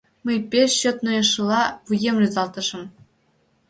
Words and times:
Мый 0.25 0.37
пеш 0.51 0.71
чот 0.81 0.97
нойышыла 1.05 1.61
вуем 1.87 2.15
рӱзалтышым. 2.21 2.83